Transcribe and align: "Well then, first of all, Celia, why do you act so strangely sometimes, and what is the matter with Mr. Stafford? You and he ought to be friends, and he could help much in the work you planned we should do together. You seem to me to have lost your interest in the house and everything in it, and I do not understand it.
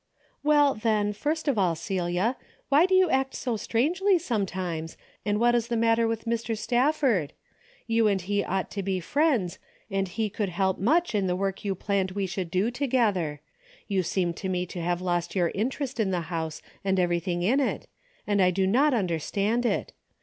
"Well 0.41 0.73
then, 0.73 1.13
first 1.13 1.47
of 1.47 1.59
all, 1.59 1.75
Celia, 1.75 2.35
why 2.69 2.87
do 2.87 2.95
you 2.95 3.11
act 3.11 3.35
so 3.35 3.55
strangely 3.55 4.17
sometimes, 4.17 4.97
and 5.23 5.39
what 5.39 5.53
is 5.53 5.67
the 5.67 5.77
matter 5.77 6.07
with 6.07 6.25
Mr. 6.25 6.57
Stafford? 6.57 7.33
You 7.85 8.07
and 8.07 8.19
he 8.19 8.43
ought 8.43 8.71
to 8.71 8.81
be 8.81 8.99
friends, 8.99 9.59
and 9.91 10.07
he 10.07 10.27
could 10.27 10.49
help 10.49 10.79
much 10.79 11.13
in 11.13 11.27
the 11.27 11.35
work 11.35 11.63
you 11.63 11.75
planned 11.75 12.13
we 12.13 12.25
should 12.25 12.49
do 12.49 12.71
together. 12.71 13.41
You 13.87 14.01
seem 14.01 14.33
to 14.33 14.49
me 14.49 14.65
to 14.73 14.81
have 14.81 15.01
lost 15.01 15.35
your 15.35 15.49
interest 15.53 15.99
in 15.99 16.09
the 16.09 16.21
house 16.33 16.63
and 16.83 16.99
everything 16.99 17.43
in 17.43 17.59
it, 17.59 17.87
and 18.25 18.41
I 18.41 18.49
do 18.49 18.65
not 18.65 18.95
understand 18.95 19.67
it. 19.67 19.93